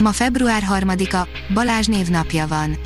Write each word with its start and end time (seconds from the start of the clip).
Ma 0.00 0.12
február 0.12 0.62
3-a, 0.70 1.28
Balázs 1.54 1.86
névnapja 1.86 2.46
van. 2.46 2.76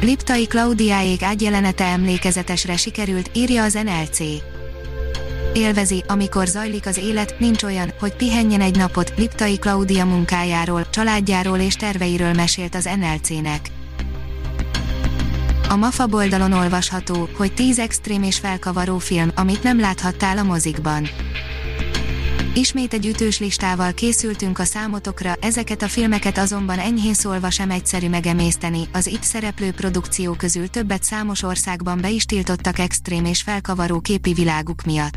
Liptai 0.00 0.46
Klaudiáék 0.46 1.22
ágyjelenete 1.22 1.84
emlékezetesre 1.84 2.76
sikerült, 2.76 3.30
írja 3.34 3.62
az 3.62 3.72
NLC. 3.72 4.18
Élvezi, 5.54 6.04
amikor 6.08 6.46
zajlik 6.46 6.86
az 6.86 6.96
élet, 6.96 7.38
nincs 7.38 7.62
olyan, 7.62 7.92
hogy 8.00 8.14
pihenjen 8.14 8.60
egy 8.60 8.76
napot, 8.76 9.12
Liptai 9.16 9.58
Klaudia 9.58 10.04
munkájáról, 10.04 10.90
családjáról 10.90 11.58
és 11.58 11.74
terveiről 11.74 12.32
mesélt 12.32 12.74
az 12.74 12.88
NLC-nek. 13.00 13.70
A 15.68 15.76
MAFA 15.76 16.06
boldalon 16.06 16.52
olvasható, 16.52 17.28
hogy 17.36 17.54
10 17.54 17.78
extrém 17.78 18.22
és 18.22 18.38
felkavaró 18.38 18.98
film, 18.98 19.30
amit 19.34 19.62
nem 19.62 19.80
láthattál 19.80 20.38
a 20.38 20.42
mozikban. 20.42 21.08
Ismét 22.58 22.92
egy 22.92 23.06
ütős 23.06 23.38
listával 23.38 23.92
készültünk 23.92 24.58
a 24.58 24.64
számotokra, 24.64 25.34
ezeket 25.40 25.82
a 25.82 25.88
filmeket 25.88 26.38
azonban 26.38 26.78
enyhén 26.78 27.14
szólva 27.14 27.50
sem 27.50 27.70
egyszerű 27.70 28.08
megemészteni, 28.08 28.88
az 28.92 29.06
itt 29.06 29.22
szereplő 29.22 29.70
produkció 29.70 30.32
közül 30.32 30.68
többet 30.68 31.02
számos 31.02 31.42
országban 31.42 32.00
be 32.00 32.10
is 32.10 32.24
tiltottak 32.24 32.78
extrém 32.78 33.24
és 33.24 33.42
felkavaró 33.42 34.00
képi 34.00 34.32
világuk 34.32 34.82
miatt. 34.82 35.14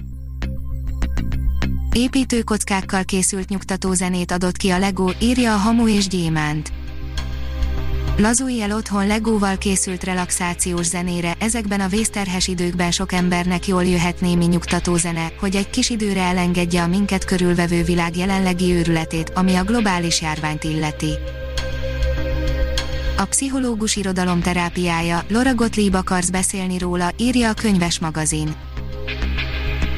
Építőkockákkal 1.92 3.04
készült 3.04 3.50
nyugtató 3.50 3.94
zenét 3.94 4.32
adott 4.32 4.58
ki 4.58 4.70
a 4.70 4.80
Lego, 4.80 5.10
írja 5.20 5.54
a 5.54 5.58
Hamu 5.58 5.88
és 5.88 6.08
Gyémánt. 6.08 6.72
Lazulj 8.18 8.62
el 8.62 8.72
otthon 8.72 9.08
Legóval 9.08 9.58
készült 9.58 10.04
relaxációs 10.04 10.86
zenére, 10.86 11.34
ezekben 11.40 11.80
a 11.80 11.88
vészterhes 11.88 12.48
időkben 12.48 12.92
sok 12.92 13.12
embernek 13.12 13.68
jól 13.68 13.86
jöhet 13.86 14.22
némi 14.22 14.46
nyugtató 14.46 14.96
zene, 14.96 15.32
hogy 15.40 15.56
egy 15.56 15.70
kis 15.70 15.90
időre 15.90 16.22
elengedje 16.22 16.82
a 16.82 16.88
minket 16.88 17.26
körülvevő 17.26 17.84
világ 17.84 18.18
jelenlegi 18.18 18.74
őrületét, 18.74 19.30
ami 19.30 19.56
a 19.56 19.64
globális 19.64 20.22
járványt 20.22 20.64
illeti. 20.64 21.12
A 23.18 23.26
pszichológus 23.26 23.96
irodalom 23.96 24.42
terápiája, 24.42 25.24
Laura 25.28 25.56
Gottlieb 25.56 25.94
akarsz 25.94 26.30
beszélni 26.30 26.78
róla, 26.78 27.12
írja 27.18 27.50
a 27.50 27.54
könyves 27.54 28.00
magazin. 28.00 28.56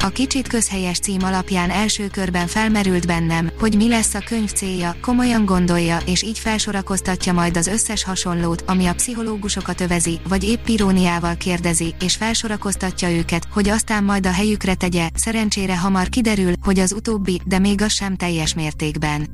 A 0.04 0.08
kicsit 0.08 0.48
közhelyes 0.48 0.98
cím 0.98 1.22
alapján 1.22 1.70
első 1.70 2.08
körben 2.08 2.46
felmerült 2.46 3.06
bennem, 3.06 3.50
hogy 3.58 3.76
mi 3.76 3.88
lesz 3.88 4.14
a 4.14 4.18
könyv 4.18 4.52
célja, 4.52 4.96
komolyan 5.00 5.44
gondolja, 5.44 5.98
és 6.06 6.22
így 6.22 6.38
felsorakoztatja 6.38 7.32
majd 7.32 7.56
az 7.56 7.66
összes 7.66 8.04
hasonlót, 8.04 8.64
ami 8.66 8.86
a 8.86 8.94
pszichológusokat 8.94 9.80
övezi, 9.80 10.20
vagy 10.28 10.44
épp 10.44 10.66
iróniával 10.66 11.36
kérdezi, 11.36 11.94
és 12.00 12.16
felsorakoztatja 12.16 13.10
őket, 13.10 13.46
hogy 13.52 13.68
aztán 13.68 14.04
majd 14.04 14.26
a 14.26 14.32
helyükre 14.32 14.74
tegye, 14.74 15.08
szerencsére 15.14 15.78
hamar 15.78 16.08
kiderül, 16.08 16.52
hogy 16.62 16.78
az 16.78 16.92
utóbbi, 16.92 17.40
de 17.44 17.58
még 17.58 17.82
az 17.82 17.92
sem 17.92 18.16
teljes 18.16 18.54
mértékben. 18.54 19.28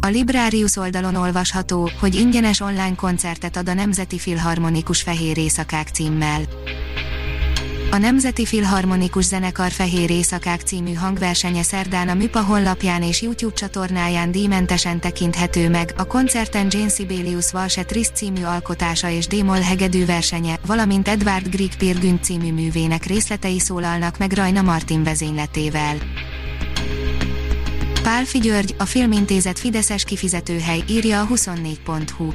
A 0.00 0.06
Librarius 0.06 0.76
oldalon 0.76 1.14
olvasható, 1.14 1.90
hogy 2.00 2.14
ingyenes 2.14 2.60
online 2.60 2.94
koncertet 2.94 3.56
ad 3.56 3.68
a 3.68 3.74
Nemzeti 3.74 4.18
Filharmonikus 4.18 5.02
Fehér 5.02 5.38
Éjszakák 5.38 5.88
címmel. 5.88 6.40
A 7.92 7.98
Nemzeti 7.98 8.46
Filharmonikus 8.46 9.24
Zenekar 9.24 9.70
Fehér 9.70 10.10
Éjszakák 10.10 10.60
című 10.60 10.92
hangversenye 10.92 11.62
szerdán 11.62 12.08
a 12.08 12.14
MIPA 12.14 12.42
honlapján 12.42 13.02
és 13.02 13.22
YouTube 13.22 13.54
csatornáján 13.54 14.30
díjmentesen 14.30 15.00
tekinthető 15.00 15.68
meg, 15.68 15.92
a 15.96 16.06
koncerten 16.06 16.66
Jane 16.70 16.88
Sibelius 16.88 17.52
Valse 17.52 17.84
Triszt 17.84 18.16
című 18.16 18.42
alkotása 18.42 19.08
és 19.08 19.26
Démol 19.26 19.60
hegedű 19.60 20.04
versenye, 20.04 20.58
valamint 20.66 21.08
Edward 21.08 21.48
Grieg 21.48 21.76
Pirgünt 21.78 22.24
című 22.24 22.52
művének 22.52 23.04
részletei 23.04 23.58
szólalnak 23.58 24.18
meg 24.18 24.32
Rajna 24.32 24.62
Martin 24.62 25.02
vezényletével. 25.02 25.96
Pálfi 28.02 28.38
György, 28.38 28.74
a 28.78 28.84
Filmintézet 28.84 29.58
Fideszes 29.58 30.04
kifizetőhely, 30.04 30.82
írja 30.88 31.20
a 31.20 31.26
24.hu. 31.26 32.32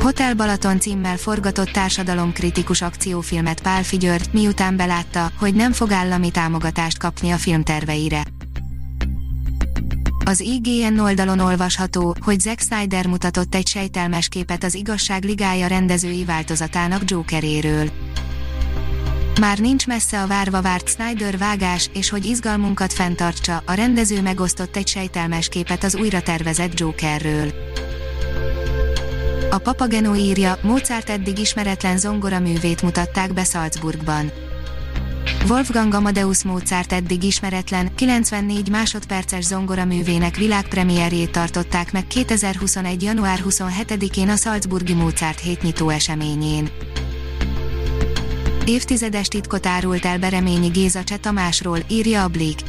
Hotel 0.00 0.34
Balaton 0.34 0.80
címmel 0.80 1.16
forgatott 1.16 1.68
társadalomkritikus 1.68 2.82
akciófilmet 2.82 3.62
Pál 3.62 3.82
György, 3.90 4.28
miután 4.32 4.76
belátta, 4.76 5.30
hogy 5.38 5.54
nem 5.54 5.72
fog 5.72 5.92
állami 5.92 6.30
támogatást 6.30 6.98
kapni 6.98 7.30
a 7.30 7.36
filmterveire. 7.36 8.22
Az 10.24 10.40
IGN 10.40 10.98
oldalon 10.98 11.38
olvasható, 11.38 12.16
hogy 12.20 12.40
Zack 12.40 12.60
Snyder 12.60 13.06
mutatott 13.06 13.54
egy 13.54 13.66
sejtelmes 13.66 14.28
képet 14.28 14.64
az 14.64 14.74
Igazság 14.74 15.24
Ligája 15.24 15.66
rendezői 15.66 16.24
változatának 16.24 17.10
Jokeréről. 17.10 17.90
Már 19.40 19.58
nincs 19.58 19.86
messze 19.86 20.22
a 20.22 20.26
várva 20.26 20.62
várt 20.62 20.88
Snyder 20.88 21.38
vágás, 21.38 21.90
és 21.92 22.10
hogy 22.10 22.24
izgalmunkat 22.24 22.92
fenntartsa, 22.92 23.62
a 23.66 23.72
rendező 23.72 24.22
megosztott 24.22 24.76
egy 24.76 24.88
sejtelmes 24.88 25.48
képet 25.48 25.84
az 25.84 25.94
újra 25.94 26.20
tervezett 26.20 26.78
Jokerről. 26.78 27.52
A 29.52 29.58
Papageno 29.58 30.14
írja, 30.14 30.58
Mozart 30.62 31.10
eddig 31.10 31.38
ismeretlen 31.38 31.98
zongoraművét 31.98 32.82
mutatták 32.82 33.32
be 33.32 33.44
Salzburgban. 33.44 34.32
Wolfgang 35.48 35.94
Amadeus 35.94 36.42
Mozart 36.42 36.92
eddig 36.92 37.22
ismeretlen, 37.22 37.94
94 37.94 38.70
másodperces 38.70 39.44
zongoraművének 39.44 40.36
világpremierjét 40.36 41.30
tartották 41.30 41.92
meg 41.92 42.06
2021. 42.06 43.02
január 43.02 43.38
27-én 43.48 44.28
a 44.28 44.36
Salzburgi 44.36 44.94
Mozart 44.94 45.40
hétnyitó 45.40 45.88
eseményén. 45.88 46.68
Évtizedes 48.66 49.28
titkot 49.28 49.66
árult 49.66 50.04
el 50.04 50.18
Bereményi 50.18 50.68
Géza 50.68 51.04
Cseh 51.04 51.18
Tamásról, 51.18 51.78
írja 51.88 52.22
a 52.22 52.28
Blik 52.28 52.60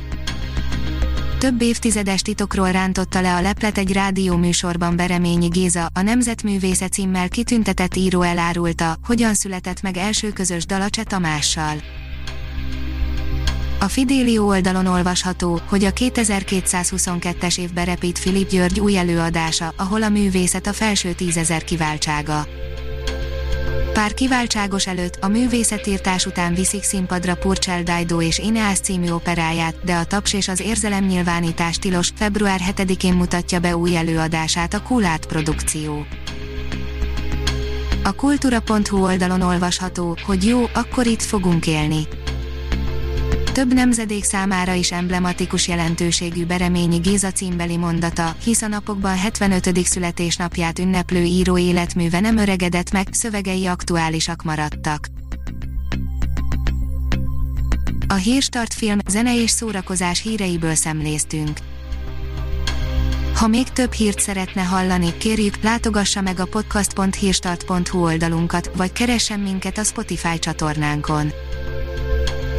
több 1.41 1.62
évtizedes 1.62 2.22
titokról 2.22 2.72
rántotta 2.72 3.22
le 3.22 3.35
a 3.35 3.41
leplet 3.41 3.78
egy 3.78 3.94
rádióműsorban 3.94 4.96
Bereményi 4.96 5.47
Géza, 5.47 5.90
a 5.94 6.02
Nemzetművésze 6.02 6.88
címmel 6.88 7.29
kitüntetett 7.29 7.96
író 7.96 8.22
elárulta, 8.22 8.97
hogyan 9.03 9.34
született 9.34 9.81
meg 9.81 9.97
első 9.97 10.31
közös 10.31 10.66
Dalacse 10.66 11.03
Tamással. 11.03 11.75
A 13.80 13.88
Fidélió 13.88 14.47
oldalon 14.47 14.85
olvasható, 14.85 15.62
hogy 15.68 15.84
a 15.84 15.91
2222-es 15.91 17.59
évben 17.59 17.85
repít 17.85 18.19
Filip 18.19 18.50
György 18.50 18.80
új 18.80 18.97
előadása, 18.97 19.74
ahol 19.78 20.03
a 20.03 20.09
művészet 20.09 20.68
a 20.68 20.74
felső 20.74 21.13
tízezer 21.13 21.63
kiváltsága. 21.63 22.47
Pár 23.94 24.13
kiváltságos 24.13 24.88
előtt 24.88 25.18
a 25.22 25.28
művészetírtás 25.28 26.25
után 26.25 26.53
viszik 26.53 26.84
színpadra 26.84 27.35
Purcell 27.35 27.84
Daido 27.84 28.22
és 28.22 28.40
Ineas 28.40 28.79
című 28.79 29.09
operáját, 29.09 29.75
de 29.84 29.96
a 29.96 30.06
taps 30.06 30.34
és 30.34 30.47
az 30.47 30.63
nyilvánítás 31.07 31.78
tilos, 31.78 32.09
február 32.16 32.59
7-én 32.75 33.13
mutatja 33.13 33.59
be 33.59 33.78
új 33.78 33.96
előadását 33.97 34.74
a 34.74 34.81
Kulát 34.81 35.25
produkció. 35.25 36.06
A 38.03 38.13
kultúra.hu 38.13 39.03
oldalon 39.03 39.41
olvasható, 39.41 40.18
hogy 40.25 40.46
jó, 40.46 40.63
akkor 40.74 41.06
itt 41.06 41.22
fogunk 41.22 41.68
élni 41.68 42.07
több 43.51 43.73
nemzedék 43.73 44.23
számára 44.23 44.73
is 44.73 44.91
emblematikus 44.91 45.67
jelentőségű 45.67 46.45
Bereményi 46.45 46.97
Géza 46.97 47.31
címbeli 47.31 47.77
mondata, 47.77 48.36
hisz 48.44 48.62
a 48.62 48.68
napokban 48.68 49.18
75. 49.18 49.86
születésnapját 49.86 50.80
ünneplő 50.80 51.24
író 51.24 51.57
életműve 51.57 52.19
nem 52.19 52.38
öregedett 52.38 52.92
meg, 52.92 53.07
szövegei 53.12 53.65
aktuálisak 53.65 54.44
maradtak. 54.44 55.07
A 58.07 58.13
Hírstart 58.13 58.74
film, 58.74 58.98
zene 59.07 59.42
és 59.42 59.50
szórakozás 59.50 60.21
híreiből 60.21 60.75
szemléztünk. 60.75 61.57
Ha 63.36 63.47
még 63.47 63.69
több 63.69 63.94
hírt 63.94 64.19
szeretne 64.19 64.62
hallani, 64.62 65.18
kérjük, 65.18 65.62
látogassa 65.62 66.21
meg 66.21 66.39
a 66.39 66.45
podcast.hírstart.hu 66.45 68.04
oldalunkat, 68.04 68.71
vagy 68.75 68.92
keressen 68.92 69.39
minket 69.39 69.77
a 69.77 69.83
Spotify 69.83 70.39
csatornánkon 70.39 71.31